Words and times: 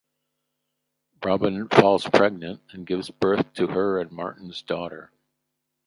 Robyn 1.23 1.69
falls 1.69 2.07
pregnant 2.07 2.61
and 2.71 2.87
gives 2.87 3.11
birth 3.11 3.53
to 3.53 3.67
her 3.67 3.99
and 3.99 4.09
Martin's 4.11 4.63
daughter. 4.63 5.11